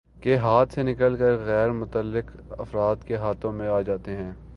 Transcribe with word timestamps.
کے 0.21 0.35
ہاتھ 0.37 0.73
سے 0.73 0.83
نکل 0.83 1.15
کر 1.15 1.37
غیر 1.45 1.71
متعلق 1.71 2.31
افراد 2.59 3.03
کے 3.07 3.17
ہاتھوں 3.17 3.51
میں 3.51 3.67
آجاتے 3.69 4.15
ہیں 4.15 4.31